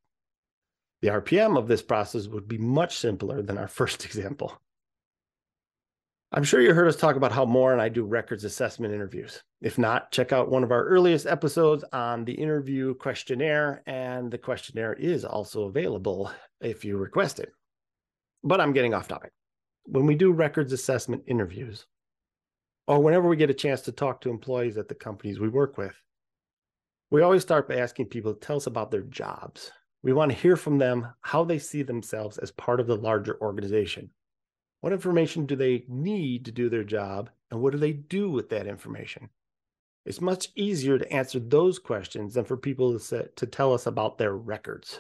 The 1.02 1.10
RPM 1.10 1.58
of 1.58 1.68
this 1.68 1.82
process 1.82 2.28
would 2.28 2.48
be 2.48 2.58
much 2.58 2.98
simpler 2.98 3.42
than 3.42 3.58
our 3.58 3.68
first 3.80 4.06
example. 4.06 4.60
I'm 6.34 6.44
sure 6.44 6.62
you 6.62 6.74
heard 6.74 6.88
us 6.88 6.96
talk 6.96 7.18
about 7.18 7.34
how 7.34 7.44
Maura 7.46 7.74
and 7.74 7.82
I 7.82 7.90
do 7.90 8.06
records 8.06 8.46
assessment 8.46 8.94
interviews. 8.94 9.44
If 9.60 9.78
not, 9.78 10.12
check 10.12 10.32
out 10.32 10.50
one 10.50 10.64
of 10.64 10.72
our 10.72 10.86
earliest 10.86 11.26
episodes 11.26 11.84
on 11.92 12.24
the 12.24 12.34
interview 12.34 12.94
questionnaire, 12.94 13.84
and 13.86 14.32
the 14.32 14.38
questionnaire 14.38 14.94
is 14.94 15.26
also 15.26 15.64
available 15.64 16.32
if 16.62 16.86
you 16.86 16.96
request 16.96 17.40
it. 17.40 17.52
But 18.44 18.62
I'm 18.62 18.74
getting 18.74 18.94
off 18.94 19.08
topic. 19.08 19.32
When 19.86 20.06
we 20.06 20.16
do 20.16 20.32
records 20.32 20.74
assessment 20.74 21.24
interviews, 21.28 21.86
or 22.88 23.00
whenever 23.00 23.28
we 23.28 23.36
get 23.36 23.50
a 23.50 23.56
chance 23.56 23.82
to 23.82 23.92
talk 23.92 24.22
to 24.22 24.30
employees 24.30 24.78
at 24.78 24.88
the 24.88 24.96
companies 24.96 25.40
we 25.40 25.50
work 25.50 25.78
with, 25.78 25.96
we 27.10 27.22
always 27.22 27.42
start 27.42 27.68
by 27.68 27.76
asking 27.76 28.08
people 28.08 28.34
to 28.34 28.40
tell 28.40 28.58
us 28.58 28.68
about 28.68 28.92
their 28.92 29.02
jobs. 29.02 29.72
We 30.04 30.14
want 30.14 30.32
to 30.32 30.38
hear 30.38 30.56
from 30.56 30.78
them 30.78 31.08
how 31.22 31.44
they 31.44 31.60
see 31.60 31.84
themselves 31.84 32.38
as 32.38 32.52
part 32.52 32.80
of 32.80 32.88
the 32.88 32.96
larger 32.96 33.40
organization 33.42 34.12
what 34.82 34.94
information 34.94 35.46
do 35.46 35.56
they 35.56 35.86
need 35.88 36.46
to 36.46 36.52
do 36.52 36.68
their 36.68 36.84
job? 36.84 37.30
And 37.52 37.62
what 37.62 37.72
do 37.72 37.78
they 37.78 37.94
do 37.94 38.30
with 38.32 38.50
that 38.50 38.68
information? 38.68 39.30
It's 40.06 40.20
much 40.20 40.50
easier 40.56 40.98
to 40.98 41.14
answer 41.14 41.40
those 41.40 41.78
questions 41.78 42.34
than 42.34 42.46
for 42.46 42.58
people 42.58 42.94
to, 42.94 43.00
say, 43.00 43.28
to 43.36 43.46
tell 43.46 43.74
us 43.74 43.86
about 43.86 44.18
their 44.18 44.36
records. 44.36 45.00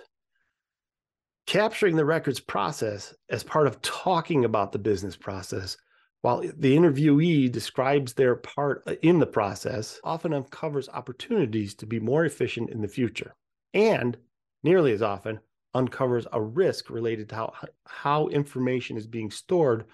Capturing 1.47 1.95
the 1.95 2.05
records 2.05 2.39
process 2.39 3.13
as 3.29 3.43
part 3.43 3.67
of 3.67 3.81
talking 3.81 4.45
about 4.45 4.71
the 4.71 4.79
business 4.79 5.15
process 5.15 5.77
while 6.21 6.41
the 6.41 6.77
interviewee 6.77 7.51
describes 7.51 8.13
their 8.13 8.35
part 8.35 8.83
uh, 8.87 8.93
in 9.01 9.19
the 9.19 9.25
process 9.25 9.99
often 10.03 10.33
uncovers 10.33 10.87
opportunities 10.89 11.73
to 11.73 11.85
be 11.85 11.99
more 11.99 12.25
efficient 12.25 12.69
in 12.69 12.81
the 12.81 12.87
future 12.87 13.35
and 13.73 14.17
nearly 14.63 14.93
as 14.93 15.01
often 15.01 15.39
uncovers 15.73 16.27
a 16.31 16.41
risk 16.41 16.89
related 16.89 17.29
to 17.29 17.35
how, 17.35 17.53
how 17.85 18.27
information 18.27 18.97
is 18.97 19.07
being 19.07 19.31
stored 19.31 19.85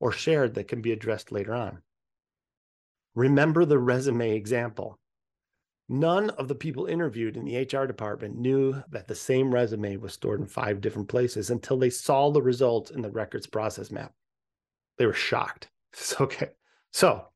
or 0.00 0.12
shared 0.12 0.54
that 0.54 0.68
can 0.68 0.82
be 0.82 0.92
addressed 0.92 1.32
later 1.32 1.54
on. 1.54 1.80
Remember 3.14 3.64
the 3.64 3.78
resume 3.78 4.36
example. 4.36 4.98
None 5.92 6.30
of 6.30 6.46
the 6.46 6.54
people 6.54 6.86
interviewed 6.86 7.36
in 7.36 7.44
the 7.44 7.56
HR 7.56 7.84
department 7.84 8.38
knew 8.38 8.80
that 8.90 9.08
the 9.08 9.14
same 9.16 9.52
resume 9.52 9.96
was 9.96 10.12
stored 10.12 10.38
in 10.38 10.46
five 10.46 10.80
different 10.80 11.08
places 11.08 11.50
until 11.50 11.76
they 11.76 11.90
saw 11.90 12.30
the 12.30 12.40
results 12.40 12.92
in 12.92 13.02
the 13.02 13.10
records 13.10 13.48
process 13.48 13.90
map. 13.90 14.12
They 14.98 15.06
were 15.06 15.12
shocked. 15.12 15.68
It's 15.92 16.20
okay. 16.20 16.50
So, 16.92 17.26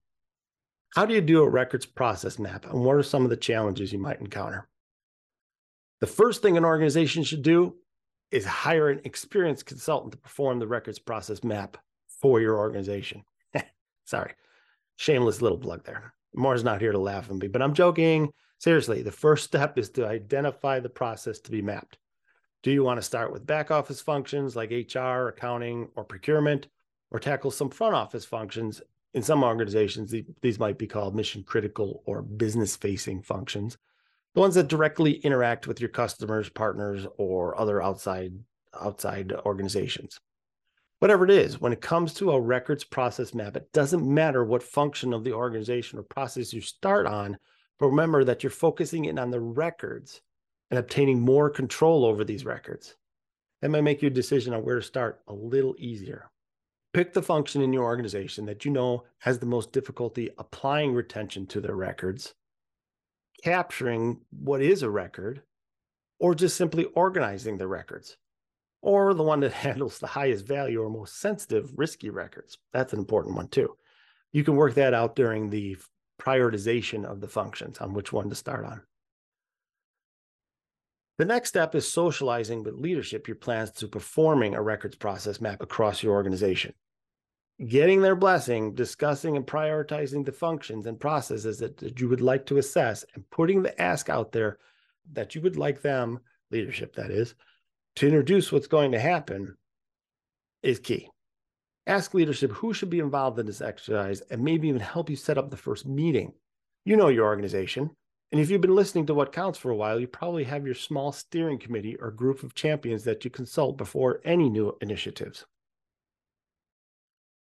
how 0.94 1.04
do 1.04 1.14
you 1.14 1.20
do 1.20 1.42
a 1.42 1.48
records 1.48 1.84
process 1.84 2.38
map 2.38 2.66
and 2.66 2.84
what 2.84 2.94
are 2.94 3.02
some 3.02 3.24
of 3.24 3.30
the 3.30 3.36
challenges 3.36 3.92
you 3.92 3.98
might 3.98 4.20
encounter? 4.20 4.68
The 6.00 6.06
first 6.06 6.40
thing 6.40 6.56
an 6.56 6.64
organization 6.64 7.24
should 7.24 7.42
do 7.42 7.74
is 8.30 8.46
hire 8.46 8.88
an 8.88 9.00
experienced 9.02 9.66
consultant 9.66 10.12
to 10.12 10.18
perform 10.18 10.60
the 10.60 10.68
records 10.68 11.00
process 11.00 11.42
map 11.42 11.76
for 12.22 12.40
your 12.40 12.56
organization. 12.56 13.24
Sorry, 14.04 14.34
shameless 14.94 15.42
little 15.42 15.58
plug 15.58 15.82
there. 15.82 16.13
Maura's 16.34 16.64
not 16.64 16.80
here 16.80 16.92
to 16.92 16.98
laugh 16.98 17.30
at 17.30 17.36
me, 17.36 17.48
but 17.48 17.62
I'm 17.62 17.74
joking. 17.74 18.30
Seriously, 18.58 19.02
the 19.02 19.12
first 19.12 19.44
step 19.44 19.78
is 19.78 19.90
to 19.90 20.06
identify 20.06 20.80
the 20.80 20.88
process 20.88 21.38
to 21.40 21.50
be 21.50 21.62
mapped. 21.62 21.98
Do 22.62 22.70
you 22.70 22.82
want 22.82 22.98
to 22.98 23.02
start 23.02 23.32
with 23.32 23.46
back 23.46 23.70
office 23.70 24.00
functions 24.00 24.56
like 24.56 24.70
HR, 24.70 25.28
accounting, 25.28 25.88
or 25.96 26.04
procurement, 26.04 26.68
or 27.10 27.20
tackle 27.20 27.50
some 27.50 27.70
front 27.70 27.94
office 27.94 28.24
functions? 28.24 28.80
In 29.12 29.22
some 29.22 29.44
organizations, 29.44 30.14
these 30.40 30.58
might 30.58 30.78
be 30.78 30.86
called 30.86 31.14
mission 31.14 31.44
critical 31.44 32.02
or 32.06 32.22
business 32.22 32.74
facing 32.74 33.22
functions 33.22 33.76
the 34.34 34.40
ones 34.40 34.56
that 34.56 34.68
directly 34.68 35.12
interact 35.18 35.66
with 35.66 35.80
your 35.80 35.88
customers, 35.88 36.48
partners, 36.48 37.06
or 37.16 37.58
other 37.58 37.82
outside 37.82 38.32
outside 38.80 39.32
organizations. 39.46 40.18
Whatever 41.04 41.26
it 41.26 41.32
is, 41.32 41.60
when 41.60 41.74
it 41.74 41.82
comes 41.82 42.14
to 42.14 42.30
a 42.30 42.40
records 42.40 42.82
process 42.82 43.34
map, 43.34 43.58
it 43.58 43.70
doesn't 43.74 44.02
matter 44.02 44.42
what 44.42 44.62
function 44.62 45.12
of 45.12 45.22
the 45.22 45.34
organization 45.34 45.98
or 45.98 46.02
process 46.02 46.54
you 46.54 46.62
start 46.62 47.04
on, 47.06 47.36
but 47.78 47.88
remember 47.88 48.24
that 48.24 48.42
you're 48.42 48.48
focusing 48.48 49.04
in 49.04 49.18
on 49.18 49.30
the 49.30 49.38
records 49.38 50.22
and 50.70 50.78
obtaining 50.78 51.20
more 51.20 51.50
control 51.50 52.06
over 52.06 52.24
these 52.24 52.46
records. 52.46 52.96
That 53.60 53.68
might 53.68 53.82
make 53.82 54.00
your 54.00 54.12
decision 54.12 54.54
on 54.54 54.64
where 54.64 54.76
to 54.76 54.82
start 54.82 55.20
a 55.28 55.34
little 55.34 55.74
easier. 55.78 56.30
Pick 56.94 57.12
the 57.12 57.20
function 57.20 57.60
in 57.60 57.74
your 57.74 57.84
organization 57.84 58.46
that 58.46 58.64
you 58.64 58.70
know 58.70 59.04
has 59.18 59.38
the 59.38 59.44
most 59.44 59.72
difficulty 59.72 60.30
applying 60.38 60.94
retention 60.94 61.46
to 61.48 61.60
their 61.60 61.76
records 61.76 62.32
capturing 63.42 64.22
what 64.30 64.62
is 64.62 64.82
a 64.82 64.88
record 64.88 65.42
or 66.18 66.34
just 66.34 66.56
simply 66.56 66.86
organizing 66.94 67.58
the 67.58 67.68
records 67.68 68.16
or 68.84 69.14
the 69.14 69.22
one 69.22 69.40
that 69.40 69.52
handles 69.66 69.98
the 69.98 70.06
highest 70.06 70.46
value 70.46 70.80
or 70.80 70.90
most 70.90 71.18
sensitive 71.18 71.72
risky 71.74 72.10
records. 72.10 72.58
That's 72.72 72.92
an 72.92 72.98
important 72.98 73.34
one 73.34 73.48
too. 73.48 73.76
You 74.32 74.44
can 74.44 74.56
work 74.56 74.74
that 74.74 74.94
out 74.94 75.16
during 75.16 75.48
the 75.48 75.76
prioritization 76.20 77.04
of 77.04 77.20
the 77.20 77.28
functions 77.28 77.78
on 77.78 77.94
which 77.94 78.12
one 78.12 78.28
to 78.28 78.34
start 78.34 78.64
on. 78.64 78.82
The 81.16 81.24
next 81.24 81.48
step 81.48 81.74
is 81.74 81.90
socializing 81.90 82.62
with 82.62 82.74
leadership 82.74 83.26
your 83.26 83.36
plans 83.36 83.70
to 83.72 83.88
performing 83.88 84.54
a 84.54 84.62
records 84.62 84.96
process 84.96 85.40
map 85.40 85.62
across 85.62 86.02
your 86.02 86.12
organization. 86.12 86.74
Getting 87.66 88.02
their 88.02 88.16
blessing, 88.16 88.74
discussing 88.74 89.36
and 89.36 89.46
prioritizing 89.46 90.26
the 90.26 90.32
functions 90.32 90.86
and 90.86 90.98
processes 90.98 91.58
that, 91.60 91.76
that 91.78 92.00
you 92.00 92.08
would 92.08 92.20
like 92.20 92.46
to 92.46 92.58
assess, 92.58 93.04
and 93.14 93.28
putting 93.30 93.62
the 93.62 93.80
ask 93.80 94.10
out 94.10 94.32
there 94.32 94.58
that 95.12 95.36
you 95.36 95.40
would 95.40 95.56
like 95.56 95.80
them, 95.80 96.18
leadership 96.50 96.96
that 96.96 97.12
is, 97.12 97.36
to 97.96 98.06
introduce 98.06 98.50
what's 98.50 98.66
going 98.66 98.92
to 98.92 99.00
happen 99.00 99.56
is 100.62 100.78
key. 100.78 101.08
Ask 101.86 102.14
leadership 102.14 102.50
who 102.50 102.72
should 102.72 102.90
be 102.90 102.98
involved 102.98 103.38
in 103.38 103.46
this 103.46 103.60
exercise 103.60 104.22
and 104.30 104.42
maybe 104.42 104.68
even 104.68 104.80
help 104.80 105.10
you 105.10 105.16
set 105.16 105.38
up 105.38 105.50
the 105.50 105.56
first 105.56 105.86
meeting. 105.86 106.32
You 106.84 106.96
know 106.96 107.08
your 107.08 107.26
organization. 107.26 107.90
And 108.32 108.40
if 108.40 108.50
you've 108.50 108.60
been 108.60 108.74
listening 108.74 109.06
to 109.06 109.14
what 109.14 109.32
counts 109.32 109.58
for 109.58 109.70
a 109.70 109.76
while, 109.76 110.00
you 110.00 110.08
probably 110.08 110.44
have 110.44 110.64
your 110.66 110.74
small 110.74 111.12
steering 111.12 111.58
committee 111.58 111.96
or 111.96 112.10
group 112.10 112.42
of 112.42 112.54
champions 112.54 113.04
that 113.04 113.24
you 113.24 113.30
consult 113.30 113.76
before 113.76 114.20
any 114.24 114.48
new 114.48 114.76
initiatives. 114.80 115.44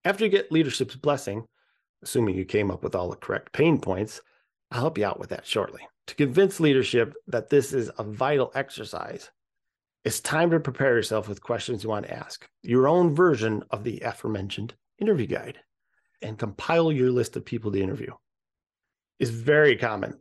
After 0.04 0.24
you 0.24 0.30
get 0.30 0.52
leadership's 0.52 0.96
blessing, 0.96 1.46
assuming 2.02 2.34
you 2.34 2.44
came 2.44 2.70
up 2.70 2.82
with 2.82 2.94
all 2.94 3.08
the 3.08 3.16
correct 3.16 3.52
pain 3.52 3.80
points, 3.80 4.20
I'll 4.70 4.80
help 4.80 4.98
you 4.98 5.06
out 5.06 5.18
with 5.18 5.30
that 5.30 5.46
shortly. 5.46 5.80
To 6.08 6.14
convince 6.14 6.60
leadership 6.60 7.14
that 7.28 7.48
this 7.48 7.72
is 7.72 7.90
a 7.96 8.04
vital 8.04 8.52
exercise, 8.54 9.30
it's 10.04 10.20
time 10.20 10.50
to 10.50 10.60
prepare 10.60 10.94
yourself 10.94 11.28
with 11.28 11.42
questions 11.42 11.82
you 11.82 11.88
want 11.88 12.06
to 12.06 12.14
ask, 12.14 12.46
your 12.62 12.86
own 12.86 13.14
version 13.14 13.62
of 13.70 13.84
the 13.84 14.00
aforementioned 14.00 14.74
interview 14.98 15.26
guide, 15.26 15.58
and 16.20 16.38
compile 16.38 16.92
your 16.92 17.10
list 17.10 17.36
of 17.36 17.44
people 17.44 17.72
to 17.72 17.80
interview. 17.80 18.12
It's 19.18 19.30
very 19.30 19.76
common 19.76 20.18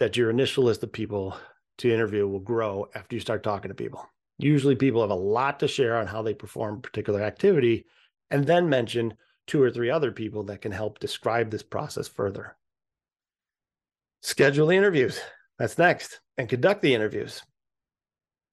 that 0.00 0.16
your 0.16 0.30
initial 0.30 0.64
list 0.64 0.82
of 0.82 0.92
people 0.92 1.36
to 1.78 1.92
interview 1.92 2.26
will 2.26 2.40
grow 2.40 2.88
after 2.94 3.14
you 3.14 3.20
start 3.20 3.42
talking 3.42 3.68
to 3.68 3.74
people. 3.74 4.04
Usually, 4.38 4.74
people 4.74 5.02
have 5.02 5.10
a 5.10 5.14
lot 5.14 5.60
to 5.60 5.68
share 5.68 5.96
on 5.96 6.06
how 6.06 6.22
they 6.22 6.34
perform 6.34 6.76
a 6.76 6.80
particular 6.80 7.22
activity, 7.22 7.86
and 8.30 8.46
then 8.46 8.68
mention 8.68 9.14
two 9.46 9.62
or 9.62 9.70
three 9.70 9.90
other 9.90 10.10
people 10.10 10.44
that 10.44 10.62
can 10.62 10.72
help 10.72 10.98
describe 10.98 11.50
this 11.50 11.62
process 11.62 12.08
further. 12.08 12.56
Schedule 14.22 14.68
the 14.68 14.76
interviews. 14.76 15.20
That's 15.58 15.78
next. 15.78 16.20
And 16.38 16.48
conduct 16.48 16.82
the 16.82 16.94
interviews. 16.94 17.42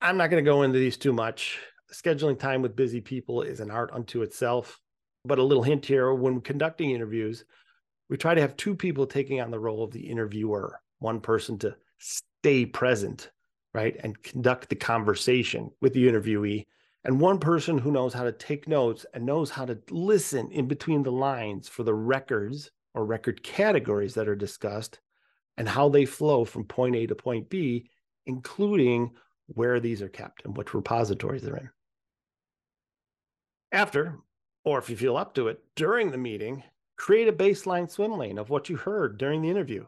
I'm 0.01 0.17
not 0.17 0.29
going 0.29 0.43
to 0.43 0.49
go 0.49 0.61
into 0.61 0.77
these 0.77 0.97
too 0.97 1.13
much. 1.13 1.59
Scheduling 1.91 2.37
time 2.37 2.61
with 2.61 2.75
busy 2.75 3.01
people 3.01 3.41
is 3.41 3.59
an 3.59 3.71
art 3.71 3.89
unto 3.93 4.21
itself. 4.21 4.79
But 5.25 5.39
a 5.39 5.43
little 5.43 5.63
hint 5.63 5.85
here 5.85 6.13
when 6.13 6.39
conducting 6.41 6.91
interviews, 6.91 7.45
we 8.09 8.17
try 8.17 8.35
to 8.35 8.41
have 8.41 8.55
two 8.55 8.75
people 8.75 9.07
taking 9.07 9.41
on 9.41 9.51
the 9.51 9.59
role 9.59 9.83
of 9.83 9.91
the 9.91 10.07
interviewer, 10.07 10.79
one 10.99 11.19
person 11.19 11.57
to 11.59 11.75
stay 11.97 12.65
present, 12.65 13.31
right, 13.73 13.97
and 14.03 14.21
conduct 14.21 14.69
the 14.69 14.75
conversation 14.75 15.71
with 15.81 15.93
the 15.93 16.07
interviewee, 16.07 16.65
and 17.03 17.19
one 17.19 17.39
person 17.39 17.77
who 17.77 17.91
knows 17.91 18.13
how 18.13 18.23
to 18.23 18.31
take 18.31 18.67
notes 18.67 19.05
and 19.13 19.25
knows 19.25 19.49
how 19.49 19.65
to 19.65 19.79
listen 19.89 20.49
in 20.51 20.67
between 20.67 21.03
the 21.03 21.11
lines 21.11 21.67
for 21.67 21.83
the 21.83 21.93
records 21.93 22.69
or 22.93 23.05
record 23.05 23.41
categories 23.43 24.13
that 24.13 24.27
are 24.27 24.35
discussed 24.35 24.99
and 25.57 25.67
how 25.67 25.89
they 25.89 26.05
flow 26.05 26.45
from 26.45 26.63
point 26.63 26.95
A 26.95 27.07
to 27.07 27.15
point 27.15 27.49
B, 27.49 27.89
including 28.25 29.11
where 29.47 29.79
these 29.79 30.01
are 30.01 30.09
kept 30.09 30.45
and 30.45 30.55
which 30.55 30.73
repositories 30.73 31.41
they're 31.41 31.57
in. 31.57 31.69
After, 33.71 34.19
or 34.63 34.79
if 34.79 34.89
you 34.89 34.95
feel 34.95 35.17
up 35.17 35.33
to 35.35 35.47
it, 35.47 35.61
during 35.75 36.11
the 36.11 36.17
meeting, 36.17 36.63
create 36.97 37.27
a 37.27 37.33
baseline 37.33 37.89
swim 37.89 38.17
lane 38.17 38.37
of 38.37 38.49
what 38.49 38.69
you 38.69 38.77
heard 38.77 39.17
during 39.17 39.41
the 39.41 39.49
interview. 39.49 39.85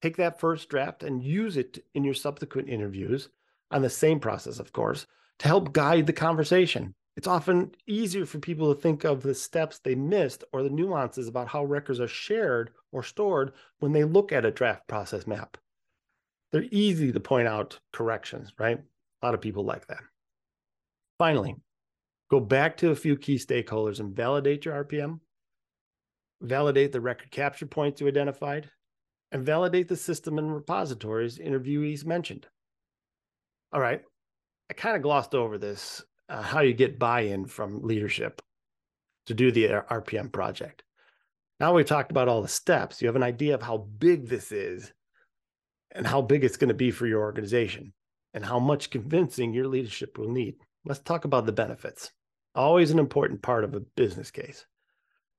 Take 0.00 0.16
that 0.16 0.40
first 0.40 0.68
draft 0.68 1.02
and 1.02 1.22
use 1.22 1.56
it 1.56 1.84
in 1.94 2.04
your 2.04 2.14
subsequent 2.14 2.68
interviews 2.68 3.28
on 3.70 3.82
the 3.82 3.90
same 3.90 4.18
process, 4.18 4.58
of 4.58 4.72
course, 4.72 5.06
to 5.38 5.48
help 5.48 5.72
guide 5.72 6.06
the 6.06 6.12
conversation. 6.12 6.94
It's 7.16 7.28
often 7.28 7.72
easier 7.86 8.24
for 8.24 8.38
people 8.38 8.74
to 8.74 8.80
think 8.80 9.04
of 9.04 9.22
the 9.22 9.34
steps 9.34 9.78
they 9.78 9.94
missed 9.94 10.44
or 10.52 10.62
the 10.62 10.70
nuances 10.70 11.28
about 11.28 11.48
how 11.48 11.64
records 11.64 12.00
are 12.00 12.08
shared 12.08 12.70
or 12.90 13.02
stored 13.02 13.52
when 13.80 13.92
they 13.92 14.04
look 14.04 14.32
at 14.32 14.46
a 14.46 14.50
draft 14.50 14.88
process 14.88 15.26
map. 15.26 15.58
They're 16.52 16.66
easy 16.70 17.10
to 17.10 17.20
point 17.20 17.48
out 17.48 17.80
corrections, 17.92 18.52
right? 18.58 18.78
A 18.78 19.26
lot 19.26 19.34
of 19.34 19.40
people 19.40 19.64
like 19.64 19.86
that. 19.86 20.02
Finally, 21.18 21.56
go 22.30 22.40
back 22.40 22.76
to 22.78 22.90
a 22.90 22.96
few 22.96 23.16
key 23.16 23.36
stakeholders 23.36 24.00
and 24.00 24.14
validate 24.14 24.64
your 24.64 24.84
RPM. 24.84 25.20
validate 26.42 26.92
the 26.92 27.00
record 27.00 27.30
capture 27.30 27.66
points 27.66 28.00
you 28.00 28.08
identified, 28.08 28.68
and 29.30 29.46
validate 29.46 29.88
the 29.88 29.96
system 29.96 30.38
and 30.38 30.52
repositories 30.52 31.38
interviewees 31.38 32.04
mentioned. 32.04 32.46
All 33.72 33.80
right, 33.80 34.02
I 34.68 34.74
kind 34.74 34.96
of 34.96 35.02
glossed 35.02 35.34
over 35.34 35.56
this 35.56 36.04
uh, 36.28 36.42
how 36.42 36.60
you 36.60 36.74
get 36.74 36.98
buy 36.98 37.20
in 37.22 37.46
from 37.46 37.82
leadership 37.82 38.42
to 39.26 39.34
do 39.34 39.52
the 39.52 39.68
RPM 39.90 40.32
project. 40.32 40.82
Now 41.60 41.72
we've 41.72 41.86
talked 41.86 42.10
about 42.10 42.28
all 42.28 42.42
the 42.42 42.48
steps. 42.48 43.00
You 43.00 43.06
have 43.06 43.16
an 43.16 43.22
idea 43.22 43.54
of 43.54 43.62
how 43.62 43.78
big 43.98 44.28
this 44.28 44.50
is 44.50 44.92
and 45.92 46.06
how 46.06 46.20
big 46.20 46.44
it's 46.44 46.56
going 46.56 46.68
to 46.68 46.74
be 46.74 46.90
for 46.90 47.06
your 47.06 47.20
organization 47.20 47.92
and 48.34 48.44
how 48.44 48.58
much 48.58 48.90
convincing 48.90 49.52
your 49.52 49.68
leadership 49.68 50.18
will 50.18 50.30
need. 50.30 50.56
Let's 50.84 51.00
talk 51.00 51.24
about 51.24 51.46
the 51.46 51.52
benefits. 51.52 52.10
Always 52.54 52.90
an 52.90 52.98
important 52.98 53.42
part 53.42 53.64
of 53.64 53.74
a 53.74 53.80
business 53.80 54.30
case. 54.30 54.66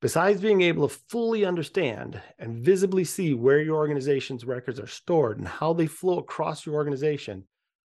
Besides 0.02 0.42
being 0.42 0.62
able 0.62 0.88
to 0.88 1.00
fully 1.10 1.46
understand 1.46 2.22
and 2.38 2.64
visibly 2.64 3.04
see 3.04 3.34
where 3.34 3.62
your 3.62 3.78
organization's 3.78 4.46
records 4.46 4.80
are 4.80 4.88
stored 4.88 5.38
and 5.40 5.48
how 5.48 5.74
they 5.74 5.88
flow 5.88 6.20
across 6.20 6.66
your 6.66 6.76
organization, 6.76 7.46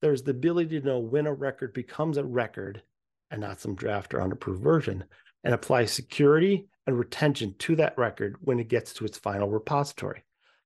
there's 0.02 0.22
the 0.22 0.32
ability 0.32 0.80
to 0.80 0.86
know 0.86 0.98
when 0.98 1.26
a 1.26 1.32
record 1.32 1.72
becomes 1.72 2.16
a 2.16 2.24
record 2.24 2.82
and 3.30 3.40
not 3.40 3.60
some 3.60 3.74
draft 3.74 4.12
or 4.12 4.22
unapproved 4.22 4.62
version, 4.62 5.04
and 5.44 5.54
apply 5.54 5.84
security 5.84 6.66
and 6.86 6.98
retention 6.98 7.54
to 7.58 7.76
that 7.76 7.96
record 7.96 8.36
when 8.40 8.58
it 8.58 8.68
gets 8.68 8.92
to 8.92 9.04
its 9.04 9.18
final 9.18 9.48
repository. 9.48 10.24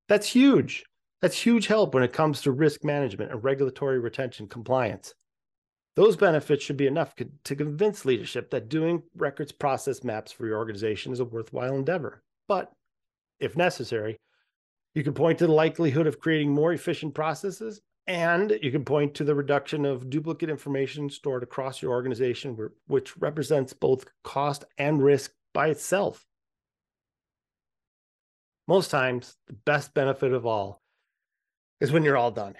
That's 0.08 0.28
huge. 0.28 0.84
That's 1.24 1.40
huge 1.40 1.68
help 1.68 1.94
when 1.94 2.02
it 2.02 2.12
comes 2.12 2.42
to 2.42 2.52
risk 2.52 2.84
management 2.84 3.30
and 3.30 3.42
regulatory 3.42 3.98
retention 3.98 4.46
compliance. 4.46 5.14
Those 5.96 6.18
benefits 6.18 6.62
should 6.62 6.76
be 6.76 6.86
enough 6.86 7.14
to 7.16 7.56
convince 7.56 8.04
leadership 8.04 8.50
that 8.50 8.68
doing 8.68 9.04
records 9.16 9.50
process 9.50 10.04
maps 10.04 10.32
for 10.32 10.46
your 10.46 10.58
organization 10.58 11.14
is 11.14 11.20
a 11.20 11.24
worthwhile 11.24 11.76
endeavor. 11.76 12.22
But 12.46 12.70
if 13.40 13.56
necessary, 13.56 14.18
you 14.94 15.02
can 15.02 15.14
point 15.14 15.38
to 15.38 15.46
the 15.46 15.54
likelihood 15.54 16.06
of 16.06 16.20
creating 16.20 16.52
more 16.52 16.74
efficient 16.74 17.14
processes 17.14 17.80
and 18.06 18.58
you 18.60 18.70
can 18.70 18.84
point 18.84 19.14
to 19.14 19.24
the 19.24 19.34
reduction 19.34 19.86
of 19.86 20.10
duplicate 20.10 20.50
information 20.50 21.08
stored 21.08 21.42
across 21.42 21.80
your 21.80 21.92
organization, 21.92 22.68
which 22.86 23.16
represents 23.16 23.72
both 23.72 24.04
cost 24.24 24.66
and 24.76 25.02
risk 25.02 25.32
by 25.54 25.68
itself. 25.68 26.26
Most 28.68 28.90
times, 28.90 29.38
the 29.46 29.54
best 29.54 29.94
benefit 29.94 30.34
of 30.34 30.44
all 30.44 30.82
is 31.80 31.92
when 31.92 32.02
you're 32.02 32.16
all 32.16 32.30
done. 32.30 32.54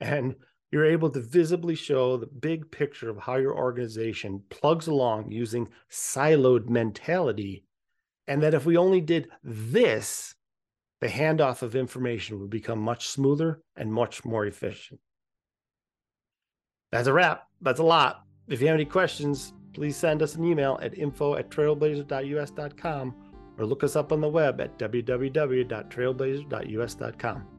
And 0.00 0.36
you're 0.70 0.84
able 0.84 1.10
to 1.10 1.20
visibly 1.20 1.74
show 1.74 2.16
the 2.16 2.26
big 2.26 2.70
picture 2.70 3.08
of 3.08 3.18
how 3.18 3.36
your 3.36 3.56
organization 3.56 4.42
plugs 4.50 4.86
along 4.86 5.32
using 5.32 5.68
siloed 5.90 6.68
mentality. 6.68 7.64
And 8.26 8.42
that 8.42 8.54
if 8.54 8.66
we 8.66 8.76
only 8.76 9.00
did 9.00 9.28
this, 9.42 10.34
the 11.00 11.08
handoff 11.08 11.62
of 11.62 11.74
information 11.74 12.38
would 12.40 12.50
become 12.50 12.78
much 12.78 13.08
smoother 13.08 13.62
and 13.76 13.92
much 13.92 14.24
more 14.24 14.46
efficient. 14.46 15.00
That's 16.92 17.08
a 17.08 17.12
wrap. 17.12 17.46
That's 17.60 17.80
a 17.80 17.84
lot. 17.84 18.22
If 18.48 18.60
you 18.60 18.66
have 18.66 18.74
any 18.74 18.84
questions, 18.84 19.52
please 19.72 19.96
send 19.96 20.22
us 20.22 20.34
an 20.34 20.44
email 20.44 20.78
at 20.82 20.98
info 20.98 21.36
at 21.36 21.50
trailblazer.us.com 21.50 23.14
or 23.58 23.66
look 23.66 23.84
us 23.84 23.96
up 23.96 24.12
on 24.12 24.20
the 24.20 24.28
web 24.28 24.60
at 24.60 24.78
www.trailblazer.us.com. 24.78 27.57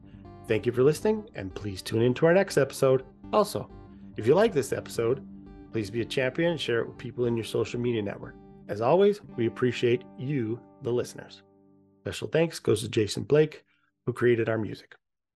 Thank 0.49 0.65
you 0.65 0.71
for 0.71 0.81
listening, 0.81 1.29
and 1.35 1.53
please 1.53 1.83
tune 1.83 2.01
in 2.01 2.15
to 2.15 2.25
our 2.25 2.33
next 2.33 2.57
episode. 2.57 3.03
Also, 3.31 3.69
if 4.17 4.25
you 4.25 4.33
like 4.33 4.51
this 4.51 4.73
episode, 4.73 5.23
please 5.71 5.91
be 5.91 6.01
a 6.01 6.05
champion 6.05 6.49
and 6.49 6.59
share 6.59 6.79
it 6.79 6.87
with 6.87 6.97
people 6.97 7.27
in 7.27 7.37
your 7.37 7.43
social 7.43 7.79
media 7.79 8.01
network. 8.01 8.33
As 8.67 8.81
always, 8.81 9.21
we 9.37 9.45
appreciate 9.45 10.01
you, 10.17 10.59
the 10.81 10.91
listeners. 10.91 11.43
Special 12.01 12.29
thanks 12.29 12.57
goes 12.57 12.81
to 12.81 12.89
Jason 12.89 13.25
Blake, 13.25 13.63
who 14.07 14.11
created 14.11 14.49
our 14.49 14.57
music. 14.57 14.95